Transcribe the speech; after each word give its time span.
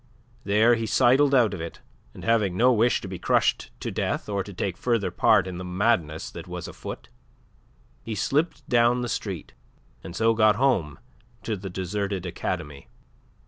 There 0.45 0.73
he 0.73 0.87
sidled 0.87 1.35
out 1.35 1.53
of 1.53 1.61
it, 1.61 1.79
and 2.15 2.23
having 2.23 2.57
no 2.57 2.73
wish 2.73 3.01
to 3.01 3.07
be 3.07 3.19
crushed 3.19 3.69
to 3.81 3.91
death 3.91 4.27
or 4.27 4.43
to 4.43 4.51
take 4.51 4.75
further 4.75 5.11
part 5.11 5.45
in 5.45 5.59
the 5.59 5.63
madness 5.63 6.31
that 6.31 6.47
was 6.47 6.67
afoot, 6.67 7.09
he 8.01 8.15
slipped 8.15 8.67
down 8.67 9.01
the 9.03 9.07
street, 9.09 9.53
and 10.03 10.15
so 10.15 10.33
got 10.33 10.55
home 10.55 10.97
to 11.43 11.55
the 11.55 11.69
deserted 11.69 12.25
academy. 12.25 12.87